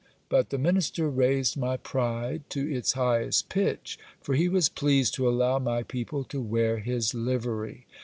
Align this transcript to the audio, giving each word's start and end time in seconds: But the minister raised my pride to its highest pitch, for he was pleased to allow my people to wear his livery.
But 0.29 0.49
the 0.49 0.57
minister 0.57 1.07
raised 1.11 1.55
my 1.55 1.77
pride 1.77 2.41
to 2.49 2.67
its 2.73 2.93
highest 2.93 3.49
pitch, 3.49 3.99
for 4.19 4.33
he 4.33 4.49
was 4.49 4.67
pleased 4.67 5.13
to 5.13 5.29
allow 5.29 5.59
my 5.59 5.83
people 5.83 6.23
to 6.23 6.41
wear 6.41 6.79
his 6.79 7.13
livery. 7.13 7.85